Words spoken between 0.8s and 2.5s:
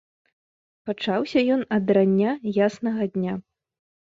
Пачаўся ён ад рання